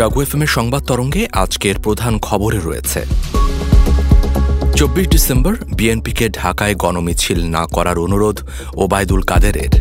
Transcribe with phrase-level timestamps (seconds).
[0.00, 3.00] জাগো সংবাদ তরঙ্গে আজকের প্রধান খবরে রয়েছে।
[4.76, 8.40] চব্বিশ ডিসেম্বর, বিএনপিকে ঢাকায় গণমিছিল না করার অনুরোধ
[8.74, 9.72] ওবায়দুল কাদেরের।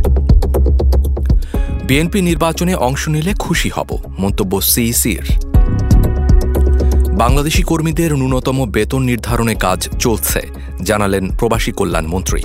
[1.88, 5.26] বিএনপি নির্বাচনে অংশ নিলে খুশি হব, মন্তব্য সিইসির।
[7.18, 10.42] বাংলাদেশি কর্মীদের ন্যূনতম বেতন নির্ধারণে কাজ চলছে,
[10.82, 12.44] জানালেন প্রবাসী কল্যাণ মন্ত্রী।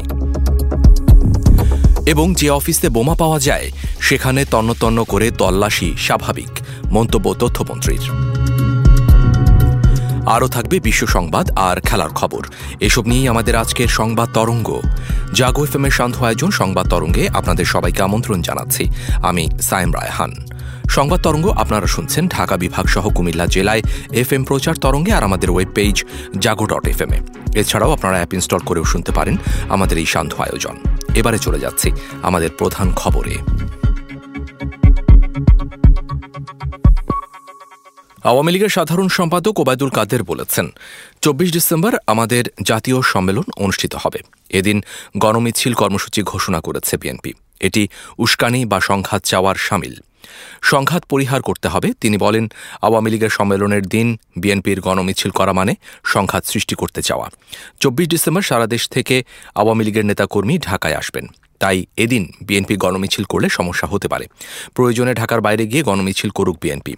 [2.07, 6.49] এবং যে অফিসে বোমা পাওয়া যায়, সেখানে তন্নতন্ন করে তল্লাশি স্বাভাবিক,
[6.93, 8.01] মন্তব্য তথ্যমন্ত্রীর।
[10.27, 12.47] আরও থাকবে বিশ্ব সংবাদ আর খেলার খবর।
[12.81, 14.81] এসব নিয়েই আমাদের আজকের সংবাদ তরঙ্গ।
[15.35, 18.91] জাগো এফ এর সান্ধ্য আয়োজন সংবাদ তরঙ্গে আপনাদের সবাইকে আমন্ত্রণ জানাচ্ছি।
[19.23, 20.47] আমি সাইম রায়হান।
[20.91, 25.51] সংবাদ তরঙ্গ আপনারা শুনছেন ঢাকা বিভাগ সহ কুমিল্লা জেলায় এফ এম প্রচার তরঙ্গে আর আমাদের
[25.51, 26.05] web page
[26.39, 27.11] Jago dot F M
[27.55, 29.37] এছাড়াও আপনারা অ্যাপ ইনস্টল করেও শুনতে পারেন
[29.69, 30.77] আমাদের এই সান্ধ্য আয়োজন।
[31.15, 31.91] এবারে চলে যাচ্ছি
[32.23, 33.35] আমাদের প্রধান খবরে।
[38.25, 40.71] আওয়ামী লীগের সাধারণ সম্পাদক ওবায়দুল কাদের বলেছেন,
[41.21, 44.83] চব্বিশ ডিসেম্বর আমাদের জাতীয় সম্মেলন অনুষ্ঠিত হবে। এদিন
[45.19, 47.89] গণমিছিল কর্মসূচি ঘোষণা করেছে বিএনপি। এটি
[48.19, 49.95] উস্কানি বা সংঘাত চাওয়ার সামিল।
[50.63, 52.45] সংঘাত পরিহার করতে হবে। তিনি বলেন,
[52.83, 57.27] আওয়ামী লীগের সম্মেলনের দিন বিএনপির গণমিছিল করা মানে সংঘাত সৃষ্টি করতে চাওয়া।
[57.81, 59.17] চব্বিশ ডিসেম্বর সারা দেশ থেকে
[59.55, 61.27] আওয়ামী লীগের নেতাকর্মী ঢাকায় আসবেন।
[61.59, 64.25] তাই এদিন বিএনপি গণমিছিল করলে সমস্যা হতে পারে।
[64.75, 66.95] প্রয়োজনে ঢাকার বাইরে গিয়ে গণমিছিল করুক বিএনপি।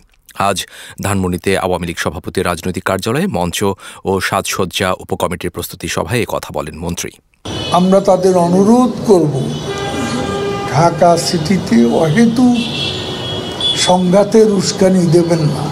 [0.49, 0.59] আজ
[1.03, 3.59] ধানমন্ডিতে আওয়ামী লীগ সভাপতির রাজনৈতিক কার্যালয়ে মঞ্চ
[4.05, 7.11] ও সাজসজ্জা উপকমিটির প্রস্তুতি সভায় কথা বলেন মন্ত্রী।
[7.73, 9.35] আমরা তাদের অনুরোধ করব,
[10.73, 12.47] ঢাকা সিটিতে অহেতু
[13.77, 15.67] সংঘাতের উস্কানি দেবেন না।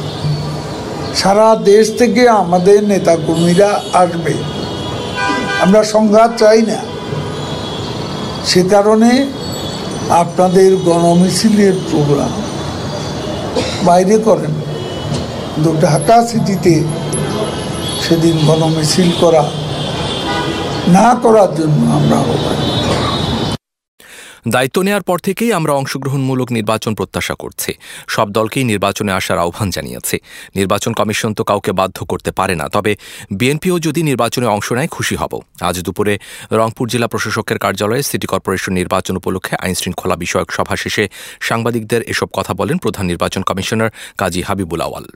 [1.17, 4.35] সারা দেশ থেকে আমাদের নেতাকর্মীরা আসবে।
[5.61, 6.77] আমরা সংঘাত চাই না।
[8.47, 9.27] সে কারণে
[10.11, 12.31] আপনাদের গণমিছিলের প্রোগ্রাম।
[13.85, 14.55] বাইরে করেন।
[15.55, 16.85] কিন্তু ঢাকা সিটিতে
[18.09, 19.45] সেদিন গণমিছিল করা
[20.89, 22.74] না করার জন্য আমরা আহ্বান
[24.45, 27.73] দায়িত্ব নেওয়ার পর থেকেই আমরা অংশগ্রহণমূলক নির্বাচন প্রত্যাশা করছি।
[28.15, 30.17] সব দলকেই নির্বাচনে আসার আহ্বান জানিয়েছে।
[30.59, 32.93] নির্বাচন কমিশন তো কাউকে বাধ্য করতে পারে না, তবে
[33.39, 35.33] বিএনপিও যদি নির্বাচনে অংশ নেয়, খুশি হব।
[35.69, 36.15] আজ দুপুরে
[36.61, 41.05] রংপুর জেলা প্রশাসকের কার্যালয়ে সিটি কর্পোরেশন নির্বাচন উপলক্ষে আইন শৃঙ্খলা বিষয়ক সভা শেষে
[41.49, 43.91] সাংবাদিকদের এসব কথা বলেন প্রধান নির্বাচন কমিশনার
[44.21, 45.07] কাজী হাবিবুল আওয়াল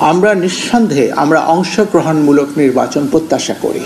[0.00, 3.80] আমরা নিঃসন্দেহে আমরা অংশগ্রহণমূলক নির্বাচন প্রত্যাশা করি।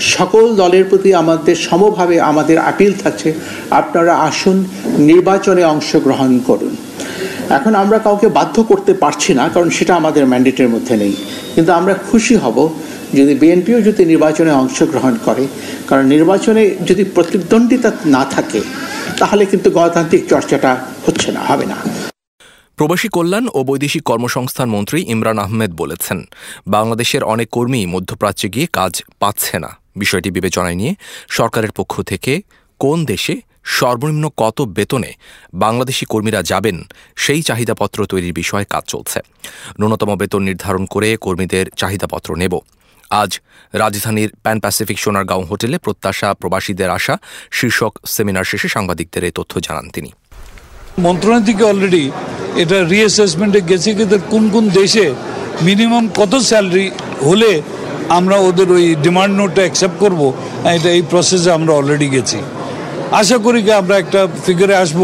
[0.00, 3.32] সকল দলের প্রতি আমাদের সমভাবে আমাদের আপিল থাকছে।
[3.70, 4.64] আপনারা আসুন,
[4.98, 6.76] নির্বাচনে অংশগ্রহণ করুন।
[7.50, 11.14] এখন আমরা কাউকে বাধ্য করতে পারছি না, কারণ সেটা আমাদের ম্যান্ডেটের মধ্যে নেই।
[11.54, 12.68] কিন্তু আমরা খুশি হব
[13.14, 15.46] যদি বিএনপিও যদি নির্বাচনে অংশগ্রহণ করে।
[15.88, 18.60] কারণ নির্বাচনে যদি প্রতিদ্বন্দ্বিতা না থাকে,
[19.18, 20.76] তাহলে কিন্তু গণতান্ত্রিক চর্চাটা
[21.06, 21.76] হচ্ছে না, হবে না।
[22.78, 26.18] প্রবাসী কল্যাণ ও বৈদেশিক কর্মসংস্থান মন্ত্রী ইমরান আহমেদ বলেছেন,
[26.76, 29.70] বাংলাদেশের অনেক কর্মী মধ্যপ্রাচ্যে গিয়ে কাজ পাচ্ছে না।
[30.02, 30.92] বিষয়টি বিবেচনায় নিয়ে
[31.38, 32.32] সরকারের পক্ষ থেকে
[32.80, 33.34] কোন দেশে
[33.78, 35.10] সর্বনিম্ন কত বেতনে
[35.64, 36.76] বাংলাদেশি কর্মীরা যাবেন
[37.24, 39.18] সেই চাহিদাপত্র তৈরির বিষয়ে কাজ চলছে।
[39.78, 42.54] ন্যূনতম বেতন নির্ধারণ করে কর্মীদের চাহিদাপত্র নেব।
[43.22, 43.30] আজ
[43.82, 47.14] রাজধানীর প্যান প্যাসিফিক সোনারগাঁও হোটেলে প্রত্যাশা প্রবাসীদের আসা
[47.58, 50.10] শীর্ষক সেমিনার শেষে সাংবাদিকদের এই তথ্য জানান তিনি।
[51.06, 52.02] মন্ত্রণালয় থেকে অলরেডি
[52.62, 55.06] এটা রিঅ্যাসেসমেন্টে গেছে কিন্তু কোন কোন দেশে
[55.66, 56.86] মিনিমাম কত স্যালারি
[57.28, 57.52] হলে
[58.18, 60.20] আমরা ওদের ওই ডিমান্ড নোটটা অ্যাকসেপ্ট করব,
[60.76, 62.38] এটা এই প্রসেসে আমরা অলরেডি গেছি।
[63.20, 65.00] আশা করি কি আমরা একটা ফিগারে আসব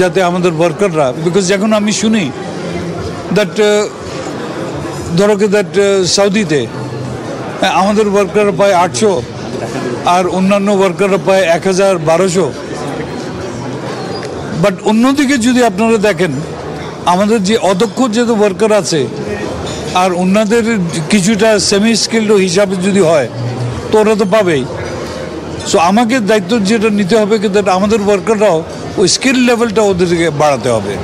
[0.00, 2.24] যাতে আমাদের ওয়ার্কাররা বিকজ এখন আমি শুনি
[3.36, 3.52] দ্যাট
[5.18, 5.72] ধরো কি দ্যাট
[6.16, 6.60] সৌদিতে
[7.80, 9.12] আমাদের ওয়ার্কাররা পায় আটশো
[10.14, 12.46] আর অন্যান্য ওয়ার্কাররা পায় এক হাজার বারোশো।
[14.62, 16.32] বাট অন্যদিকে যদি আপনারা দেখেন
[17.12, 19.00] আমাদের যে অদক্ষ যে ওয়ার্কার আছে,
[20.02, 20.64] আর ওনাদের
[21.12, 23.28] কিছুটা সেমি স্কিল্ড হিসাবে যদি হয়,
[23.90, 24.64] তো ওরা তো পাবেই।
[25.70, 28.58] সো আমাকে দায়িত্ব যেটা নিতে হবে, কিন্তু আমাদের ওয়ার্কাররাও
[29.00, 30.94] ওই স্কিল লেভেলটা ওদেরকে বাড়াতে হবে।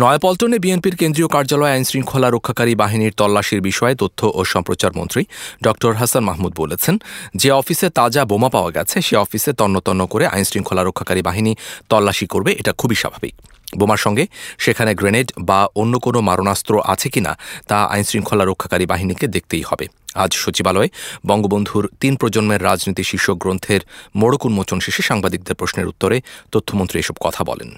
[0.00, 5.22] নয়াপল্টনে বিএনপির কেন্দ্রীয় কার্যালয়ে আইন শৃঙ্খলা রক্ষাকারী বাহিনীর তল্লাশির বিষয়ে তথ্য ও সম্প্রচার মন্ত্রী
[5.64, 5.66] ড
[6.00, 6.94] হাসান মাহমুদ বলেছেন,
[7.40, 11.52] যে অফিসে তাজা বোমা পাওয়া গেছে, সে অফিসে তন্নতন্ন করে আইন শৃঙ্খলা রক্ষাকারী বাহিনী
[11.90, 13.34] তল্লাশি করবে, এটা খুবই স্বাভাবিক।
[13.78, 14.26] বোমার সঙ্গে,
[14.58, 20.32] সেখানে গ্রেনেড বা অন্য কোনো মারণাস্ত্র আছে কিনা তা আইনশৃঙ্খলা রক্ষাকারী বাহিনীকে দেখতেই হবে। আজ
[20.32, 20.88] সচিবালয়ে
[21.26, 23.80] বঙ্গবন্ধুর তিন প্রজন্মের রাজনীতি শীর্ষক গ্রন্থের
[24.14, 26.20] মোড়ক উন্মোচন শেষে সাংবাদিকদের প্রশ্নের উত্তরে
[26.52, 27.70] তথ্যমন্ত্রী এসব কথা বলেন।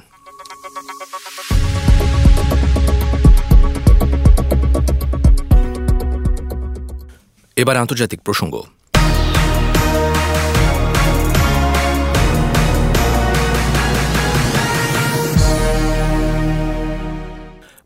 [7.56, 8.62] এবার আন্তর্জাতিক প্রসঙ্গ।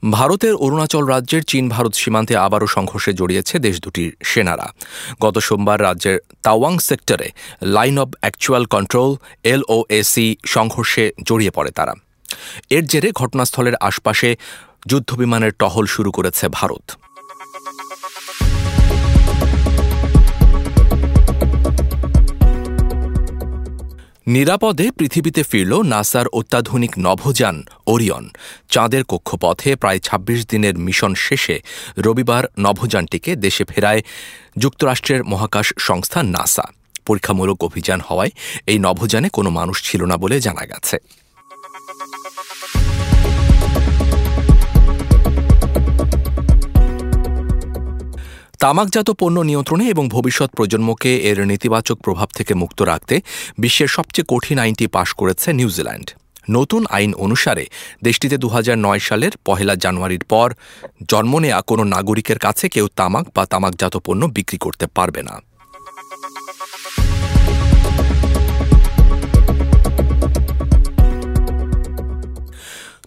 [0.03, 4.67] ভারতের অরুণাচল রাজ্যের চীন ভারত সীমান্তে আবারও সংঘর্ষে জড়িয়েছে দেশ দুটির সেনারা।
[5.21, 7.29] গত সোমবার রাজ্যের তাওয়াং সেক্টরে
[7.63, 11.95] line of actual control, LOAC, সংঘর্ষে জড়িয়ে পড়ে তারা।
[12.71, 14.37] এর জেরে ঘটনাস্থলের আশপাশে
[14.87, 16.85] যুদ্ধবিমানের টহল শুরু করেছে ভারত।
[24.27, 28.25] নিরাপদে পৃথিবীতে ফিরল নাসার অত্যাধুনিক নভোযান, ওরিয়ন।
[28.69, 31.61] চাঁদের কক্ষপথে প্রায় ২৬ দিনের মিশন শেষে
[31.99, 34.03] রবিবার নভোযানটিকে দেশে ফেরায়
[34.59, 36.67] যুক্তরাষ্ট্রের মহাকাশ সংস্থা নাসা।
[37.07, 38.31] পরীক্ষামূলক অভিযান হওয়ায়
[38.67, 40.99] এই নভোযানে কোনো মানুষ ছিল না বলে জানা গেছে।
[48.63, 53.15] তামাকজাত পণ্য নিয়ন্ত্রণে এবং ভবিষ্যৎ প্রজন্মকে এর নেতিবাচক প্রভাব থেকে মুক্ত রাখতে
[53.59, 56.09] বিশ্বের সবচেয়ে কঠিন আইনটি পাশ করেছে নিউজিল্যান্ড।
[56.51, 57.65] নতুন আইন অনুসারে
[58.03, 60.49] দেশটিতে দু হাজার নয় সালের পহেলা জানুয়ারির পর
[61.09, 65.35] জন্ম নেয়া কোনো নাগরিকের কাছে কেউ তামাক বা তামাকজাত পণ্য বিক্রি করতে পারবে না।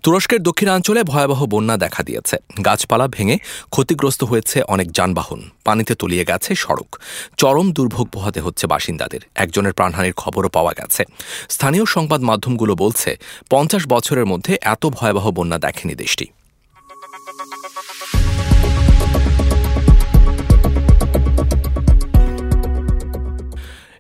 [0.04, 3.38] তুরস্কের দক্ষিণাঞ্চলে ভয়াবহ বন্যা দেখা দিয়েছে। গাছপালা ভেঙে
[3.70, 7.00] ক্ষতিগ্রস্ত হয়েছে অনেক যানবাহন। পানিতে তলিয়ে গেছে সড়ক।
[7.38, 11.04] চরম দুর্ভোগ পোহাতে হচ্ছে বাসিন্দাদের। একজনের প্রাণহানির খবরও পাওয়া গেছে।
[11.50, 13.18] স্থানীয় সংবাদ মাধ্যমগুলো বলছে,
[13.50, 16.26] পঞ্চাশ বছরের মধ্যে এত ভয়াবহ বন্যা দেখেনি দেশটি।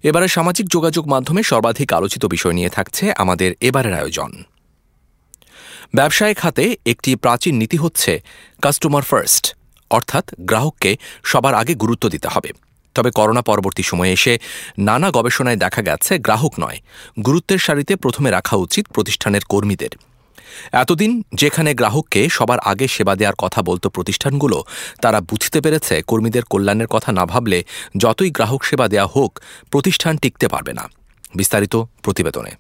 [0.04, 4.32] এবারে সামাজিক যোগাযোগ মাধ্যমে সর্বাধিক আলোচিত বিষয় নিয়ে থাকছে আমাদের এবারের আয়োজন।
[5.96, 8.22] ব্যবসায় খাতে একটি প্রাচীন নীতি হচ্ছে
[8.62, 9.56] কাস্টমার ফার্স্ট
[9.90, 12.50] অর্থাৎ গ্রাহককে সবার আগে গুরুত্ব দিতে হবে।
[12.96, 14.40] তবে করোনা পরবর্তী সময়ে এসে
[14.78, 16.80] নানা গবেষণায় দেখা গেছে গ্রাহক নয়,
[17.26, 19.90] গুরুত্বের সারিতে প্রথমে রাখা উচিত প্রতিষ্ঠানের কর্মীদের।
[20.72, 24.64] এতদিন যেখানে গ্রাহককে সবার আগে সেবা দেওয়ার কথা বলতো প্রতিষ্ঠানগুলো,
[25.02, 27.64] তারা বুঝতে পেরেছে কর্মীদের কল্যাণের কথা না ভাবলে
[27.98, 29.40] যতই গ্রাহক সেবা দেওয়া হোক,
[29.72, 30.90] প্রতিষ্ঠান টিকতে পারবে না।
[31.36, 32.52] বিস্তারিত প্রতিবেদনে।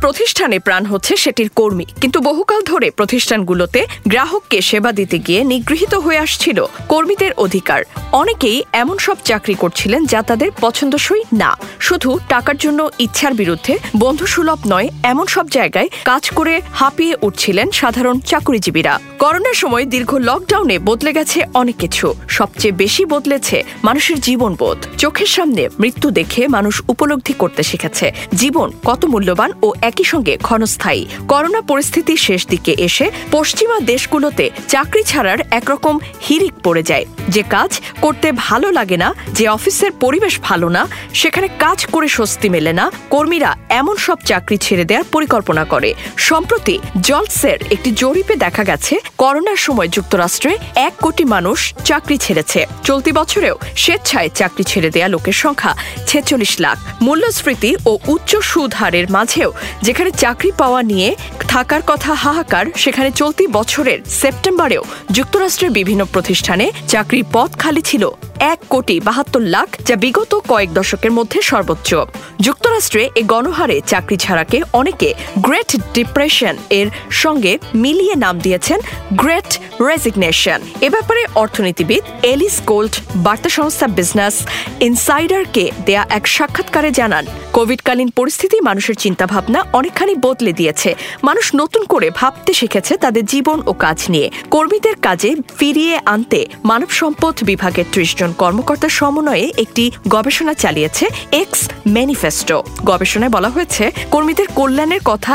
[0.00, 6.18] প্রতিষ্ঠানে প্রাণ হচ্ছে সেটির কর্মী। কিন্তু বহুকাল ধরে প্রতিষ্ঠানগুলোতে গ্রাহককে সেবা দিতে গিয়ে নিগৃহীত হয়ে
[6.18, 12.90] আসছিল কর্মীদের অধিকার। অনেকেই এমন সব চাকরি করছিলেন যা তাদের পছন্দসই না। শুধু টাকার জন্য
[12.98, 19.84] ইচ্ছার বিরুদ্ধে বন্ধুসুলভ নয়, এমন সব জায়গায় কাজ করে হাঁপিয়ে উঠছিলেন সাধারণ চাকরিজীবীরা। করোনার সময়
[19.84, 26.48] দীর্ঘ লকডাউনে বদলে গেছে অনেক কিছু। সবচেয়ে বেশি বদলেছে মানুষের জীবনবোধ। চোখের সামনে মৃত্যু দেখে
[26.48, 32.72] মানুষ উপলব্ধি করতে শিখেছে। জীবন কত মূল্যবান ও একই সঙ্গে ক্ষণস্থায়ী। করোনা পরিস্থিতি শেষ দিকে
[32.86, 35.94] এসে পশ্চিমা দেশগুলোতে চাকরি ছাড়ার একরকম
[36.26, 40.82] হিরিক পড়ে যায়। যে কাজ করতে ভালো লাগে না, যে অফিসের পরিবেশ ভালো না,
[41.14, 43.50] সেখানে কাজ করে স্বস্তি মেলে না, কর্মীরা
[43.80, 45.90] এমন সব চাকরি ছেড়ে দেওয়ার পরিকল্পনা করে।
[46.28, 50.52] সম্প্রতি জলসের একটি জরিপে দেখা গেছে, করোনার সময় যুক্তরাষ্ট্রে
[50.88, 55.72] এক কোটি মানুষ চাকরি ছেড়েছে। চলতি বছরেও স্বেচ্ছায় চাকরি ছেড়ে দেয়া লোকের সংখ্যা
[56.08, 59.50] ছেচল্লিশ লাখ। মূল্যস্ফীতি ও উচ্চ সুদ হারের মাঝেও
[59.82, 61.16] যেখানে চাকরি পাওয়া নিয়ে
[61.48, 64.82] থাকার কথা হাহাকার, সেখানে চলতি বছরের সেপ্টেম্বরেও
[65.12, 71.12] যুক্তরাষ্ট্রের বিভিন্ন প্রতিষ্ঠানে চাকরির পথ খালি ছিল। এক কোটি বাহাত্তর লাখ, যা বিগত কয়েক দশকের
[71.12, 71.94] মধ্যে সর্বোচ্চ।
[72.40, 78.78] যুক্তরাষ্ট্রে এ গণহারে চাকরি ছাড়াকে অনেকে গ্রেট ডিপ্রেশন এর সঙ্গে মিলিয়ে নাম দিয়েছেন
[79.12, 79.50] গ্রেট
[79.88, 84.34] রেজিগনেশন। এ ব্যাপারে অর্থনীতিবিদ এলিস গোল্ড, বার্তা সংস্থা বিজনেস
[84.80, 92.10] ইনসাইডারকে দেয়া এক সাক্ষাৎকারে জানান, কোভিডকালীন পরিস্থিতি মানুষের চিন্তাভাবনা অনেকখানি বদলে দিয়েছে। মানুষ নতুন করে
[92.10, 98.16] ভাবতে শিখেছে তাদের জীবন ও কাজ নিয়ে। কর্মীদের কাজে ফিরিয়ে আনতে মানব সম্পদ বিভাগের ত্রিশ
[98.16, 101.04] জন কর্মকর্তার সমন্বয়ে একটি গবেষণা চালিয়েছে
[101.42, 101.60] এক্স
[101.94, 105.34] ম্যানিফেস্টো গবেষণায় বলা হয়েছে, কর্মীদের কল্যাণের কথা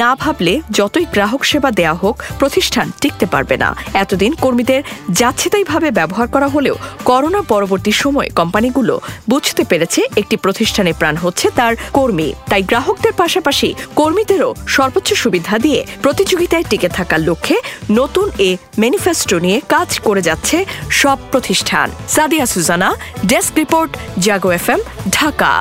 [0.00, 4.82] না ভাবলে যতই গ্রাহক সেবা দেয়া হোক, প্রতিষ্ঠান টিকতে পারবে না। এতদিন কর্মীদের
[5.20, 8.94] যাচ্ছেতাইভাবে ব্যবহার করা হলেও করোনা পরবর্তী সময় কোম্পানিগুলো
[9.28, 15.80] বুঝতে পেরেছে একটি প্রতিষ্ঠানে প্রাণ হচ্ছে তার কর্মী। তাই গ্রাহকদের পাশাপাশি কর্মীদেরও সর্বোচ্চ সুবিধা দিয়ে
[16.02, 17.56] প্রতিযোগিতায় টিকে থাকার লক্ষ্যে
[17.90, 20.56] নতুন এ ম্যানিফেস্টো নিয়ে কাজ করে যাচ্ছে
[20.90, 21.88] সব প্রতিষ্ঠান।
[22.32, 22.88] Sadia Sujana
[23.30, 23.90] desk report
[24.24, 25.52] Jago FM Dhaka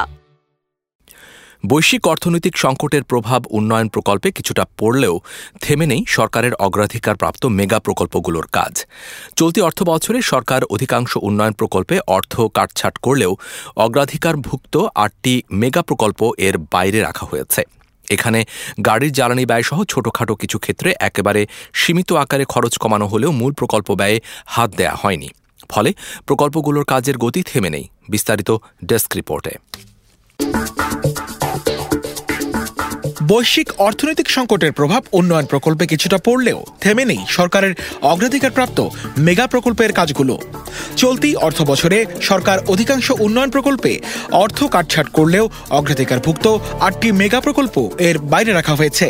[1.64, 5.16] বৈশ্বিক অর্থনৈতিক সংকটের প্রভাব উন্নয়ন প্রকল্পে কিছুটা পড়লেও
[5.62, 8.74] থেমে নেই সরকারের অগ্রাধিকারপ্রাপ্ত মেগা প্রকল্পগুলোর কাজ।
[9.36, 13.32] চলতি অর্থ বছরে সরকার অধিকাংশ উন্নয়ন প্রকল্পে অর্থ কাটছাট করলেও
[13.86, 17.62] অগ্রাধিকারভুক্ত আটটি মেগা প্রকল্প এর বাইরে রাখা হয়েছে।
[18.10, 18.40] এখানে
[18.86, 21.42] গাড়ির জ্বালানি ব্যয়সহ ছোটখাটো কিছু ক্ষেত্রে একেবারে
[21.74, 25.30] সীমিত আকারে খরচ কমানো হলেও মূল প্রকল্প ব্যয়ে হাত দেয়া হয়নি।
[25.72, 25.92] ফলে
[26.26, 28.50] প্রকল্পগুলোর কাজের গতি থেমে নেই। বিস্তারিত
[28.86, 29.54] ডেস্ক রিপোর্টে।
[33.32, 37.74] বৈশ্বিক অর্থনৈতিক সংকটের প্রভাব উন্নয়ন প্রকল্পে কিছুটা পড়লেও থেমে নেই সরকারের
[38.12, 38.80] অগ্রাধিকারপ্রাপ্ত
[39.26, 40.36] মেগা প্রকল্পের কাজগুলো।
[40.98, 41.98] চলতি অর্থ বছরে
[42.30, 43.92] সরকার অধিকাংশ উন্নয়ন প্রকল্পে
[44.44, 45.46] অর্থ কাটছাট করলেও
[45.80, 46.46] অগ্রাধিকারভুক্ত
[46.88, 47.76] আটটি মেগা প্রকল্প
[48.08, 49.08] এর বাইরে রাখা হয়েছে।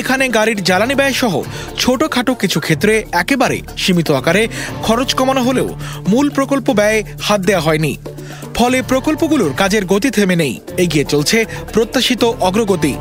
[0.00, 1.34] এখানে গাড়ির জ্বালানি ব্যয় সহ
[1.78, 4.42] ছোটখাটো কিছু ক্ষেত্রে একেবারে সীমিত আকারে
[4.82, 5.68] খরচ কমানো হলেও
[6.10, 7.92] মূল প্রকল্প ব্যয়ে হাত দেওয়া হয়নি।
[8.58, 11.38] ফলে প্রকল্পগুলোর কাজের গতি থেমে নেই। এগিয়ে চলছে
[11.72, 12.94] প্রত্যাশিত অগ্রগতি।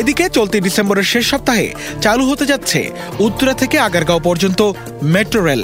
[0.00, 1.68] এদিকে চলতি ডিসেম্বরের শেষ সপ্তাহে
[2.00, 2.80] চালু হতে যাচ্ছে
[3.26, 4.60] উত্তরা থেকে আগারগাঁও পর্যন্ত
[5.14, 5.62] মেট্রো রেল।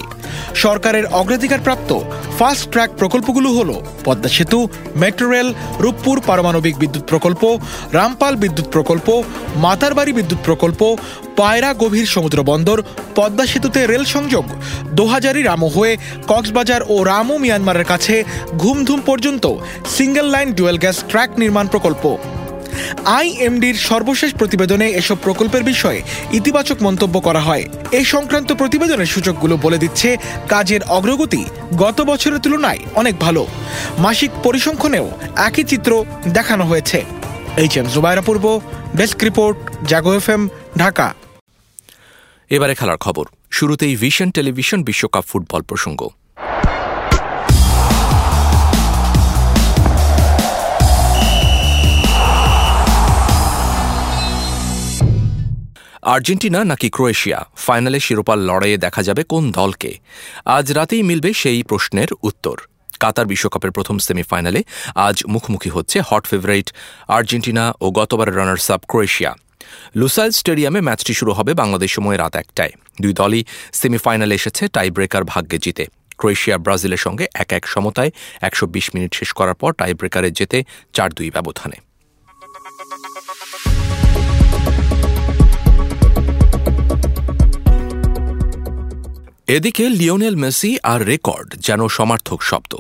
[0.64, 1.90] সরকারের অগ্রাধিকারপ্রাপ্ত
[2.38, 3.71] ফাস্ট ট্র্যাক প্রকল্পগুলো হল
[4.07, 4.59] পদ্মা সেতু,
[5.02, 5.49] মেট্রো রেল,
[5.85, 7.42] রূপপুর পারমাণবিক বিদ্যুৎ প্রকল্প,
[7.99, 9.09] রামপাল বিদ্যুৎ প্রকল্প,
[9.64, 10.80] মাতারবাড়ি বিদ্যুৎ প্রকল্প,
[11.38, 12.78] পায়রা গভীর সমুদ্র বন্দর,
[13.18, 14.45] পদ্মা সেতুতে রেল সংযোগ,
[14.99, 15.92] দোহাজারি রামো হয়ে
[16.30, 18.14] কক্সবাজার ও রামো মিয়ানমারের কাছে
[18.62, 19.45] ঘুমধুম পর্যন্ত
[19.97, 22.04] single line dual gauge track নির্মাণ প্রকল্প।
[23.04, 29.78] আইএমডির সর্বশেষ প্রতিবেদনে এসব প্রকল্পের বিষয়ে ইতিবাচক মন্তব্য করা হয়। এই সংক্রান্ত প্রতিবেদনের সূচকগুলো বলে
[29.78, 30.16] দিচ্ছে,
[30.49, 31.44] কাজের অগ্রগতি
[31.76, 33.47] গত বছরের তুলনায় অনেক ভালো।
[33.99, 37.04] মাসিক পরিসংখ্যানেও একই চিত্র দেখানো হয়েছে।
[37.56, 38.61] H M Jubaira Purba,
[38.97, 41.14] desk report, Jago F M Dhaka.
[42.50, 46.08] এবারে খেলার খবর। শুরুতেই ভিশন টেলিভিশন বিশ্বকাপ ফুটবল প্রসঙ্গ।
[56.15, 57.38] আর্জেন্টিনা নাকি ক্রোয়েশিয়া?
[57.67, 59.91] ফাইনালে শিরোপার লড়াইয়ে দেখা যাবে কোন দলকে?
[60.57, 62.57] আজ রাতেই মিলবে সেই প্রশ্নের উত্তর।
[63.03, 64.61] কাতার বিশ্বকাপের প্রথম সেমিফাইনালে
[65.07, 66.69] আজ মুখোমুখি হচ্ছে হট ফেভারিট
[67.17, 69.33] আর্জেন্টিনা ও গতবারের রানার্স আপ ক্রোয়েশিয়া।
[70.00, 72.73] লুসাইল স্টেডিয়ামে ম্যাচটি শুরু হবে বাংলাদেশ সময় রাত একটায়।
[73.03, 73.43] দুই দলই
[73.81, 75.85] সেমিফাইনালে এসেছে টাই ব্রেকার ভাগ্যে জিতে।
[76.21, 78.11] ক্রোয়েশিয়া, ব্রাজিলের সঙ্গে এক এক সমতায়
[78.49, 80.59] একশো বিশ মিনিট শেষ করার পর টাই ব্রেকারে জেতে
[80.97, 81.79] চার দুই ব্যবধানে।
[89.57, 92.73] এদিকে লিওনেল মেসি আর রেকর্ড যেন সমার্থক শব্দ।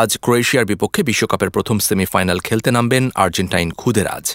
[0.00, 4.26] আজ ক্রোয়েশিয়ার বিপক্ষে বিশ্বকাপের প্রথম সেমিফাইনাল খেলতে নামবেন আর্জেন্টাইন খুদেরাজ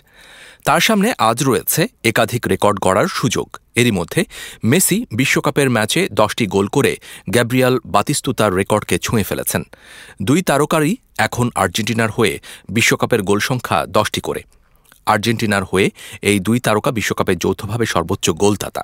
[0.68, 3.48] তার সামনে আজ রয়েছে একাধিক রেকর্ড গড়ার সুযোগ।
[3.80, 4.22] এরই মধ্যে
[4.63, 6.94] মেসি বিশ্বকাপের ম্যাচে দশটি গোল করে
[7.34, 9.62] গ্যাব্রিয়াল বাতিস্তুতার রেকর্ডকে ছুঁয়ে ফেলেছেন।
[10.22, 12.34] দুই তারকারই এখন আর্জেন্টিনার হয়ে
[12.70, 14.41] বিশ্বকাপের গোল সংখ্যা দশটি করে।
[15.13, 15.88] আর্জেন্টিনার হয়ে
[16.30, 18.84] এই দুই তারকা বিশ্বকাপে যৌথভাবে সর্বোচ্চ গোলদাতা।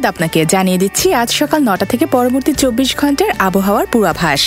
[0.00, 4.40] ধন্যবাদ আপনাকে। জানিয়ে দিচ্ছি, আজ সকাল নটা থেকে পরবর্তী চব্বিশ ঘণ্টার আবহাওয়ার পূর্বাভাস।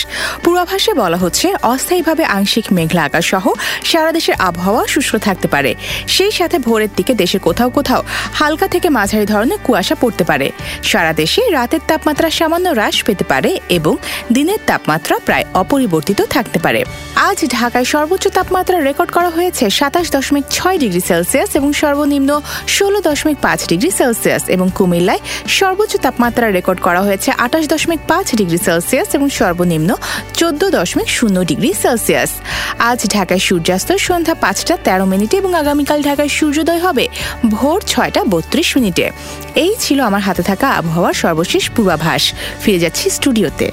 [0.43, 3.45] পূর্বাভাসে বলা হচ্ছে, অস্থায়ীভাবে আংশিক মেঘলা আকাশ সহ
[3.91, 5.71] সারা দেশের আবহাওয়া শুষ্ক থাকতে পারে।
[6.15, 8.01] সেই সাথে ভোরের দিকে দেশের কোথাও কোথাও
[8.39, 10.47] হালকা থেকে মাঝারি ধরনের কুয়াশা পড়তে পারে।
[10.89, 13.93] সারা দেশে রাতের তাপমাত্রা সামান্য হ্রাস পেতে পারে এবং
[14.35, 16.81] দিনের তাপমাত্রা প্রায় অপরিবর্তিত থাকতে পারে।
[17.27, 22.31] আজ ঢাকায় সর্বোচ্চ তাপমাত্রা রেকর্ড করা হয়েছে সাতাশ দশমিক ছয় ডিগ্রি সেলসিয়াস এবং সর্বনিম্ন
[22.75, 25.21] ষোলো দশমিক পাঁচ ডিগ্রি সেলসিয়াস এবং কুমিল্লায়
[25.59, 29.95] সর্বোচ্চ তাপমাত্রা রেকর্ড করা হয়েছে আঠাশ দশমিক পাঁচ ডিগ্রি সেলসিয়াস এবং সর্বনিম্ন
[30.33, 32.31] চোদ্দ দশমিক শূন্য ডিগ্রি সেলসিয়াস।
[32.79, 37.07] আজ ঢাকায় সূর্যাস্ত, সন্ধ্যা পাঁচটা তেরো মিনিটে এবং আগামীকাল ঢাকায় সূর্যোদয় হবে
[37.49, 39.11] ভোর ছয়টা বত্রিশ মিনিটে।
[39.55, 42.33] এই ছিল আমার হাতে থাকা আবহাওয়ার সর্বশেষ পূর্বাভাস।
[42.63, 43.71] ফিরে যাচ্ছি স্টুডিওতে।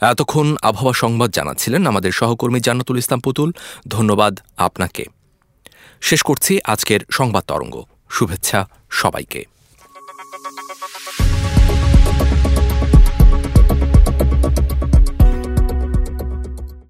[0.00, 3.52] এতক্ষণ আবহাওয়া সংবাদ জানাচ্ছিলেন আমাদের সহকর্মী জান্নাতুল ইসলাম পুতুল।
[3.88, 5.04] ধন্যবাদ আপনাকে।
[6.00, 9.57] শেষ করছি আজকের সংবাদ তরঙ্গ। শুভেচ্ছা সবাইকে।